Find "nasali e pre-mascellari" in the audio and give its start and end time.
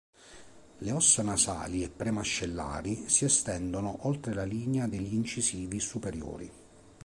1.21-3.07